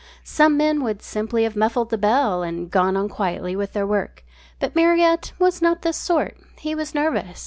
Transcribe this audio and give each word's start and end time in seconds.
Some 0.23 0.57
men 0.57 0.83
would 0.83 1.03
simply 1.03 1.43
have 1.43 1.55
muffled 1.55 1.91
the 1.91 1.97
bell 1.99 2.41
and 2.41 2.71
gone 2.71 2.97
on 2.97 3.07
quietly 3.07 3.55
with 3.55 3.73
their 3.73 3.85
work. 3.85 4.23
But 4.59 4.75
Marriott 4.75 5.31
was 5.37 5.61
not 5.61 5.83
this 5.83 5.95
sort. 5.97 6.37
He 6.57 6.73
was 6.73 6.95
nervous. 6.95 7.39